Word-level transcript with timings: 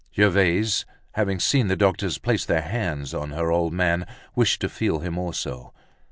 Gervaise 0.15 0.83
having 1.11 1.39
seen 1.39 1.67
the 1.67 1.75
doctors 1.75 2.17
place 2.17 2.43
their 2.43 2.63
hands 2.63 3.13
on 3.13 3.29
her 3.33 3.51
old 3.51 3.71
man, 3.71 4.07
wished 4.35 4.59
to 4.61 4.67
feel 4.69 4.97
him 4.97 5.15
also. 5.15 5.75